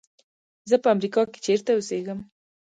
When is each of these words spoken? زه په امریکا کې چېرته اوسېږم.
زه 0.69 0.75
په 0.83 0.87
امریکا 0.95 1.21
کې 1.31 1.39
چېرته 1.45 1.71
اوسېږم. 1.73 2.19